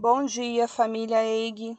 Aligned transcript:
Bom 0.00 0.24
dia, 0.24 0.68
família 0.68 1.24
EIG. 1.24 1.76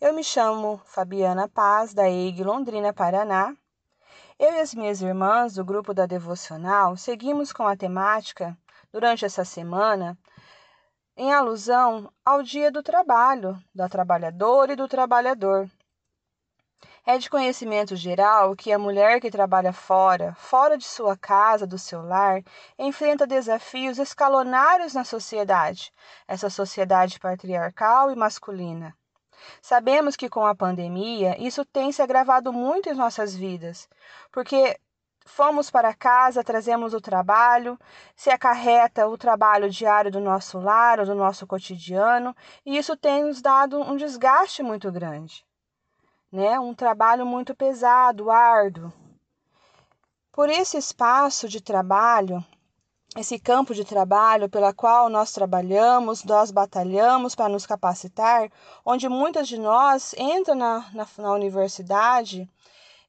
Eu 0.00 0.14
me 0.14 0.22
chamo 0.22 0.80
Fabiana 0.84 1.48
Paz, 1.48 1.92
da 1.92 2.08
EIG 2.08 2.44
Londrina, 2.44 2.92
Paraná. 2.92 3.56
Eu 4.38 4.52
e 4.52 4.60
as 4.60 4.72
minhas 4.72 5.02
irmãs 5.02 5.54
do 5.54 5.64
grupo 5.64 5.92
da 5.92 6.06
Devocional 6.06 6.96
seguimos 6.96 7.52
com 7.52 7.66
a 7.66 7.76
temática 7.76 8.56
durante 8.92 9.24
essa 9.24 9.44
semana 9.44 10.16
em 11.16 11.34
alusão 11.34 12.08
ao 12.24 12.40
Dia 12.40 12.70
do 12.70 12.84
Trabalho, 12.84 13.60
da 13.74 13.88
trabalhadora 13.88 14.74
e 14.74 14.76
do 14.76 14.86
trabalhador. 14.86 15.68
É 17.10 17.16
de 17.16 17.30
conhecimento 17.30 17.96
geral 17.96 18.54
que 18.54 18.70
a 18.70 18.78
mulher 18.78 19.18
que 19.18 19.30
trabalha 19.30 19.72
fora, 19.72 20.34
fora 20.34 20.76
de 20.76 20.84
sua 20.84 21.16
casa, 21.16 21.66
do 21.66 21.78
seu 21.78 22.02
lar, 22.02 22.42
enfrenta 22.78 23.26
desafios 23.26 23.98
escalonários 23.98 24.92
na 24.92 25.04
sociedade, 25.04 25.90
essa 26.26 26.50
sociedade 26.50 27.18
patriarcal 27.18 28.10
e 28.10 28.14
masculina. 28.14 28.94
Sabemos 29.62 30.16
que 30.16 30.28
com 30.28 30.44
a 30.44 30.54
pandemia 30.54 31.34
isso 31.42 31.64
tem 31.64 31.90
se 31.92 32.02
agravado 32.02 32.52
muito 32.52 32.90
em 32.90 32.94
nossas 32.94 33.34
vidas, 33.34 33.88
porque 34.30 34.78
fomos 35.24 35.70
para 35.70 35.94
casa, 35.94 36.44
trazemos 36.44 36.92
o 36.92 37.00
trabalho, 37.00 37.78
se 38.14 38.28
acarreta 38.28 39.08
o 39.08 39.16
trabalho 39.16 39.70
diário 39.70 40.10
do 40.10 40.20
nosso 40.20 40.58
lar 40.58 41.02
do 41.06 41.14
nosso 41.14 41.46
cotidiano, 41.46 42.36
e 42.66 42.76
isso 42.76 42.94
tem 42.98 43.24
nos 43.24 43.40
dado 43.40 43.80
um 43.80 43.96
desgaste 43.96 44.62
muito 44.62 44.92
grande 44.92 45.47
né? 46.30 46.58
Um 46.60 46.74
trabalho 46.74 47.26
muito 47.26 47.54
pesado, 47.54 48.30
árduo. 48.30 48.92
Por 50.32 50.48
esse 50.48 50.76
espaço 50.76 51.48
de 51.48 51.60
trabalho, 51.60 52.44
esse 53.16 53.38
campo 53.38 53.74
de 53.74 53.84
trabalho 53.84 54.48
pela 54.48 54.72
qual 54.72 55.08
nós 55.08 55.32
trabalhamos, 55.32 56.22
nós 56.22 56.50
batalhamos 56.50 57.34
para 57.34 57.48
nos 57.48 57.66
capacitar, 57.66 58.50
onde 58.84 59.08
muitas 59.08 59.48
de 59.48 59.58
nós 59.58 60.14
entram 60.16 60.54
na, 60.54 60.86
na, 60.92 61.06
na 61.16 61.32
universidade, 61.32 62.48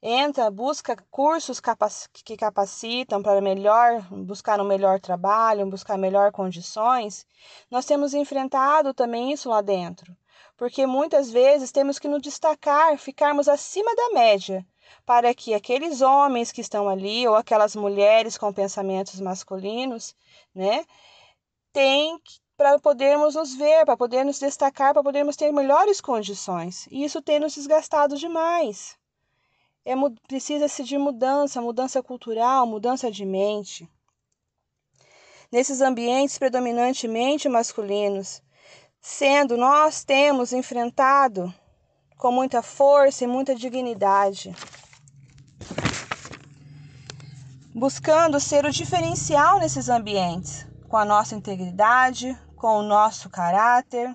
entra, 0.02 0.50
busca 0.50 0.96
cursos 1.12 1.60
capac 1.60 1.94
que 2.24 2.38
capacitam 2.38 3.22
para 3.22 3.42
melhor 3.42 4.02
buscar 4.10 4.60
um 4.60 4.64
melhor 4.64 5.00
trabalho, 5.00 5.70
buscar 5.70 5.98
melhor 5.98 6.32
condições, 6.32 7.28
nós 7.70 7.86
temos 7.86 8.14
enfrentado 8.14 8.94
também 8.94 9.32
isso 9.34 9.50
lá 9.50 9.62
dentro 9.62 10.16
porque 10.60 10.86
muitas 10.86 11.32
vezes 11.32 11.72
temos 11.72 11.98
que 11.98 12.10
nos 12.10 12.22
destacar, 12.22 12.98
ficarmos 12.98 13.48
acima 13.48 13.96
da 13.96 14.10
média, 14.10 14.68
para 15.06 15.34
que 15.34 15.54
aqueles 15.54 16.02
homens 16.02 16.52
que 16.52 16.60
estão 16.60 16.90
ali 16.90 17.26
ou 17.26 17.34
aquelas 17.34 17.78
mulheres 17.78 18.38
com 18.38 18.52
pensamentos 18.52 19.22
masculinos, 19.22 20.14
né, 20.54 20.86
tem 21.72 22.20
para 22.58 22.78
podermos 22.78 23.36
nos 23.36 23.56
ver, 23.56 23.86
para 23.86 23.96
poder 23.96 24.26
nos 24.26 24.38
destacar, 24.38 24.94
para 24.94 25.02
podermos 25.02 25.38
ter 25.38 25.50
melhores 25.54 26.02
condições. 26.02 26.88
E 26.92 27.06
isso 27.06 27.22
tem 27.22 27.40
nos 27.40 27.56
desgastado 27.56 28.18
demais. 28.18 28.98
É, 29.86 29.94
Precisa-se 30.28 30.84
de 30.84 30.98
mudança, 30.98 31.62
mudança 31.62 32.04
cultural, 32.04 32.68
mudança 32.68 33.10
de 33.10 33.24
mente. 33.26 33.90
Nesses 35.50 35.80
ambientes 35.80 36.38
predominantemente 36.38 37.48
masculinos, 37.48 38.42
sendo 39.02 39.56
nós 39.56 40.04
temos 40.04 40.52
enfrentado 40.54 41.54
com 42.18 42.32
muita 42.32 42.62
força 42.62 43.24
e 43.24 43.28
muita 43.28 43.56
dignidade, 43.56 44.54
buscando 47.74 48.40
ser 48.40 48.66
o 48.66 48.72
diferencial 48.72 49.60
nesses 49.60 49.88
ambientes, 49.88 50.68
com 50.90 50.98
a 50.98 51.06
nossa 51.06 51.36
integridade, 51.36 52.38
com 52.58 52.80
o 52.80 52.84
nosso 52.84 53.30
caráter, 53.30 54.14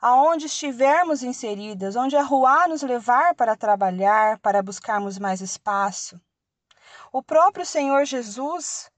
aonde 0.00 0.46
estivermos 0.46 1.22
inseridas, 1.22 1.96
onde 1.96 2.16
a 2.16 2.22
rua 2.22 2.68
nos 2.68 2.82
levar 2.82 3.34
para 3.34 3.56
trabalhar, 3.56 4.38
para 4.40 4.62
buscarmos 4.62 5.18
mais 5.18 5.40
espaço. 5.40 6.20
O 7.10 7.22
próprio 7.22 7.64
Senhor 7.64 8.04
Jesus, 8.04 8.90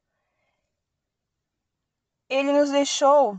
ele 2.28 2.52
nos 2.52 2.70
deixou 2.70 3.38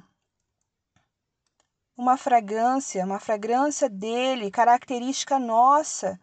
uma 1.97 2.17
fragrância, 2.17 3.05
uma 3.05 3.21
fragrância 3.21 3.89
dele, 3.89 4.51
característica 4.51 5.39
nossa, 5.39 6.19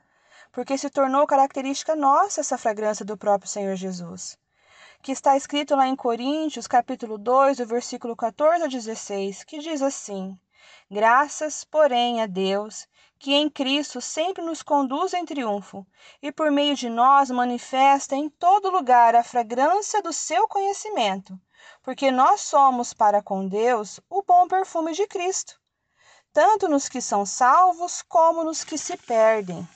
porque 0.53 0.77
se 0.77 0.91
tornou 0.91 1.27
característica 1.27 1.97
nossa 1.97 2.43
essa 2.43 2.59
fragrância 2.59 3.06
do 3.06 3.16
próprio 3.16 3.50
Senhor 3.50 3.75
Jesus. 3.75 4.38
Que 5.03 5.12
está 5.12 5.34
escrito 5.34 5.75
lá 5.75 5.88
em 5.88 5.97
Coríntios, 5.97 6.66
capítulo 6.66 7.16
2, 7.16 7.56
do 7.56 7.66
versículo 7.66 8.15
14 8.15 8.65
a 8.65 8.66
16, 8.66 9.44
que 9.44 9.60
diz 9.60 9.81
assim: 9.81 10.38
Graças, 10.91 11.65
porém, 11.65 12.21
a 12.21 12.27
Deus, 12.27 12.87
que 13.19 13.33
em 13.33 13.49
Cristo 13.49 13.99
sempre 13.99 14.44
nos 14.44 14.62
conduz 14.62 15.15
em 15.15 15.25
triunfo, 15.25 15.87
e 16.21 16.31
por 16.31 16.50
meio 16.50 16.77
de 16.77 16.91
nós 16.91 17.31
manifesta 17.31 18.15
em 18.15 18.28
todo 18.28 18.71
lugar 18.71 19.16
a 19.16 19.25
fragrância 19.25 20.03
do 20.03 20.12
seu 20.12 20.47
conhecimento, 20.47 21.41
porque 21.83 22.10
nós 22.10 22.43
somos 22.43 22.93
para 22.93 23.22
com 23.22 23.49
Deus 23.49 24.00
o 24.10 24.22
bom 24.22 24.47
perfume 24.47 24.93
de 24.93 25.06
Cristo 25.06 25.61
tanto 26.32 26.69
nos 26.69 26.88
que 26.88 27.00
são 27.00 27.26
salvos 27.26 28.03
como 28.03 28.43
nos 28.44 28.65
que 28.65 28.78
se 28.78 28.97
perdem. 28.97 29.69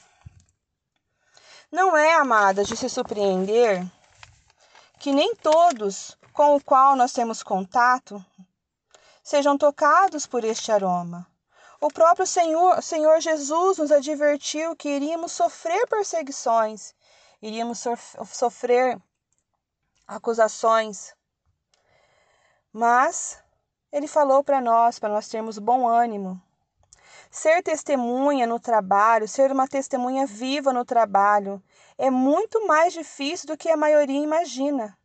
Não 1.70 1.96
é, 1.96 2.14
amada, 2.14 2.64
de 2.64 2.76
se 2.76 2.88
surpreender 2.88 3.84
que 4.98 5.12
nem 5.12 5.34
todos 5.36 6.16
com 6.32 6.56
o 6.56 6.62
qual 6.62 6.96
nós 6.96 7.12
temos 7.12 7.42
contato 7.42 8.24
sejam 9.22 9.58
tocados 9.58 10.26
por 10.26 10.44
este 10.44 10.70
aroma. 10.70 11.26
O 11.80 11.88
próprio 11.88 12.26
Senhor, 12.26 12.82
Senhor 12.82 13.20
Jesus 13.20 13.78
nos 13.78 13.92
advertiu 13.92 14.74
que 14.76 14.88
iríamos 14.88 15.32
sofrer 15.32 15.86
perseguições, 15.88 16.94
iríamos 17.42 17.84
sofrer 18.32 18.98
acusações. 20.06 21.14
Mas 22.72 23.42
ele 23.92 24.06
falou 24.06 24.42
para 24.44 24.60
nós, 24.60 24.98
para 24.98 25.08
nós 25.08 25.28
termos 25.28 25.58
bom 25.58 25.86
ânimo, 25.88 26.40
Ser 27.30 27.62
testemunha 27.62 28.46
no 28.46 28.58
trabalho, 28.58 29.28
ser 29.28 29.50
uma 29.52 29.68
testemunha 29.68 30.26
viva 30.26 30.72
no 30.72 30.84
trabalho, 30.84 31.62
é 31.98 32.10
muito 32.10 32.66
mais 32.66 32.92
difícil 32.92 33.48
do 33.48 33.56
que 33.56 33.68
a 33.68 33.76
maioria 33.76 34.22
imagina. 34.22 34.96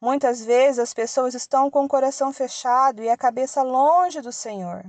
Muitas 0.00 0.44
vezes 0.44 0.78
as 0.78 0.92
pessoas 0.92 1.34
estão 1.34 1.70
com 1.70 1.84
o 1.84 1.88
coração 1.88 2.32
fechado 2.32 3.02
e 3.02 3.08
a 3.08 3.16
cabeça 3.16 3.62
longe 3.62 4.20
do 4.20 4.32
Senhor. 4.32 4.84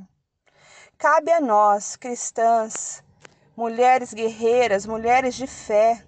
Cabe 0.98 1.32
a 1.32 1.40
nós, 1.40 1.96
cristãs, 1.96 3.04
mulheres 3.56 4.14
guerreiras, 4.14 4.86
mulheres 4.86 5.36
de 5.36 5.48
fé, 5.48 6.04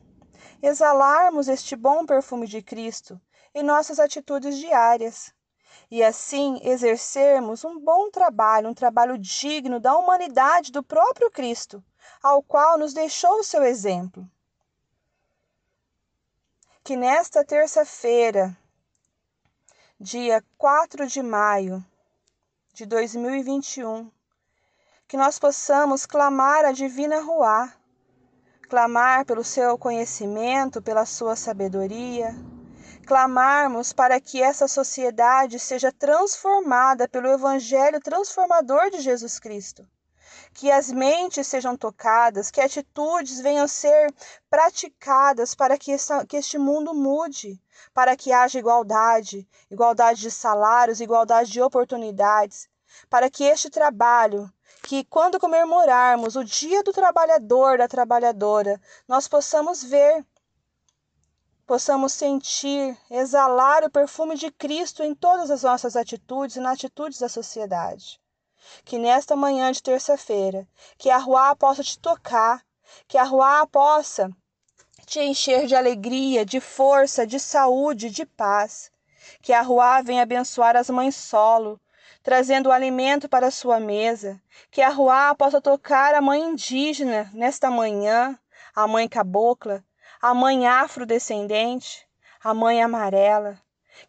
exalarmos 0.62 1.48
este 1.48 1.76
bom 1.76 2.06
perfume 2.06 2.48
de 2.48 2.62
Cristo 2.62 3.20
em 3.54 3.64
nossas 3.64 4.00
atitudes 4.00 4.58
diárias 4.58 5.34
e 5.90 6.04
assim 6.04 6.60
exercermos 6.64 7.64
um 7.64 7.80
bom 7.80 8.10
trabalho, 8.12 8.70
um 8.70 8.74
trabalho 8.74 9.18
digno 9.18 9.80
da 9.80 9.98
humanidade 9.98 10.72
do 10.72 10.84
próprio 10.84 11.32
Cristo, 11.32 11.84
ao 12.22 12.42
qual 12.44 12.78
nos 12.78 12.94
deixou 12.94 13.40
o 13.40 13.44
seu 13.44 13.64
exemplo. 13.64 14.30
Que 16.84 16.96
nesta 16.96 17.44
terça-feira, 17.44 18.58
dia 20.00 20.44
4 20.58 21.08
de 21.08 21.22
maio 21.22 21.84
de 22.74 22.86
2021, 22.86 24.12
que 25.08 25.18
nós 25.18 25.40
possamos 25.40 26.06
clamar 26.06 26.66
a 26.66 26.72
divina 26.72 27.22
Ruá, 27.22 27.74
clamar 28.70 29.26
pelo 29.26 29.44
seu 29.44 29.78
conhecimento, 29.78 30.82
pela 30.82 31.06
sua 31.06 31.36
sabedoria, 31.36 32.36
clamarmos 33.08 33.94
para 33.94 34.20
que 34.20 34.44
essa 34.44 34.68
sociedade 34.68 35.58
seja 35.60 35.94
transformada 35.94 37.08
pelo 37.08 37.30
Evangelho 37.30 38.02
transformador 38.02 38.92
de 38.92 39.00
Jesus 39.00 39.40
Cristo. 39.40 39.88
Que 40.54 40.70
as 40.70 40.92
mentes 40.92 41.48
sejam 41.48 41.78
tocadas, 41.78 42.52
que 42.52 42.60
atitudes 42.60 43.40
venham 43.40 43.64
a 43.64 43.68
ser 43.68 44.14
praticadas 44.50 45.56
para 45.56 45.78
que, 45.78 45.94
essa, 45.94 46.26
que 46.26 46.36
este 46.36 46.58
mundo 46.58 46.94
mude, 46.94 47.62
para 47.94 48.18
que 48.18 48.34
haja 48.34 48.60
igualdade, 48.60 49.48
igualdade 49.72 50.20
de 50.20 50.30
salários, 50.30 51.00
igualdade 51.00 51.50
de 51.50 51.62
oportunidades, 51.62 52.68
para 53.10 53.30
que 53.30 53.46
este 53.46 53.70
trabalho 53.70 54.52
que 54.84 55.06
quando 55.06 55.40
comemorarmos 55.40 56.36
o 56.36 56.44
Dia 56.44 56.84
do 56.84 56.92
Trabalhador, 56.92 57.78
da 57.78 57.88
Trabalhadora, 57.88 58.80
nós 59.08 59.28
possamos 59.28 59.82
ver 59.84 60.26
possamos 61.68 62.14
sentir, 62.14 62.98
exalar 63.12 63.84
o 63.84 63.90
perfume 63.90 64.36
de 64.38 64.50
Cristo 64.50 65.04
em 65.04 65.14
todas 65.14 65.52
as 65.52 65.64
nossas 65.64 65.98
atitudes 65.98 66.56
e 66.56 66.62
nas 66.62 66.76
atitudes 66.76 67.20
da 67.20 67.28
sociedade. 67.28 68.20
Que 68.86 68.98
nesta 68.98 69.36
manhã 69.36 69.70
de 69.72 69.84
terça-feira, 69.84 70.66
que 70.98 71.10
a 71.10 71.18
rua 71.18 71.54
possa 71.58 71.84
te 71.84 72.00
tocar, 72.00 72.64
que 73.06 73.18
a 73.18 73.24
rua 73.24 73.68
possa 73.68 74.32
te 75.06 75.20
encher 75.20 75.68
de 75.68 75.76
alegria, 75.76 76.46
de 76.46 76.62
força, 76.62 77.28
de 77.28 77.40
saúde, 77.40 78.10
de 78.10 78.26
paz. 78.26 78.90
Que 79.42 79.52
a 79.52 79.62
rua 79.62 80.02
venha 80.02 80.24
abençoar 80.24 80.78
as 80.78 80.90
mães 80.90 81.16
solo, 81.18 81.80
trazendo 82.24 82.72
alimento 82.72 83.28
para 83.28 83.48
a 83.48 83.52
sua 83.52 83.78
mesa. 83.80 84.42
Que 84.72 84.82
a 84.82 84.90
Ruá 84.90 85.36
possa 85.36 85.62
tocar 85.62 86.16
a 86.16 86.22
mãe 86.22 86.42
indígena 86.42 87.30
nesta 87.34 87.70
manhã, 87.70 88.40
a 88.74 88.88
mãe 88.88 89.08
cabocla, 89.08 89.84
a 90.22 90.34
mãe 90.34 90.68
afrodescendente, 90.68 92.08
a 92.44 92.54
mãe 92.54 92.82
amarela. 92.82 93.60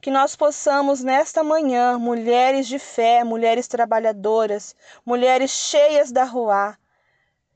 Que 0.00 0.10
nós 0.10 0.37
possamos 0.37 1.02
nesta 1.02 1.43
manhã, 1.43 1.99
mulheres 1.99 2.66
de 2.66 2.78
fé, 2.78 3.25
mulheres 3.25 3.66
trabalhadoras, 3.66 4.76
mulheres 5.05 5.50
cheias 5.50 6.12
da 6.12 6.25
Ruá, 6.25 6.76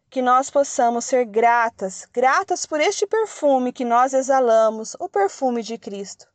que 0.08 0.22
nós 0.22 0.50
possamos 0.50 1.04
ser 1.04 1.24
gratas, 1.24 2.06
gratas 2.12 2.66
por 2.66 2.80
este 2.80 3.06
perfume 3.06 3.72
que 3.72 3.84
nós 3.84 4.12
exalamos, 4.12 4.96
o 4.98 5.08
perfume 5.08 5.62
de 5.62 5.78
Cristo. 5.78 6.26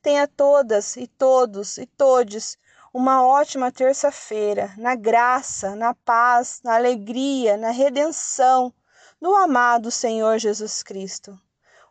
Tenha 0.00 0.26
todas 0.26 0.96
e 0.96 1.06
todos 1.06 1.78
e 1.78 1.86
todes 1.86 2.58
uma 2.92 3.26
ótima 3.26 3.70
terça-feira, 3.70 4.72
na 4.78 4.94
graça, 4.94 5.76
na 5.76 5.94
paz, 5.94 6.60
na 6.64 6.76
alegria, 6.76 7.56
na 7.58 7.70
redenção 7.70 8.72
do 9.20 9.34
amado 9.34 9.90
Senhor 9.90 10.38
Jesus 10.38 10.82
Cristo. 10.82 11.38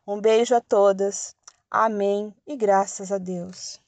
Um 0.07 0.21
beijo 0.21 0.53
a 0.53 0.61
todas. 0.61 1.35
Amém 1.69 2.31
e 2.45 2.55
graças 2.55 3.11
a 3.11 3.17
Deus. 3.17 3.81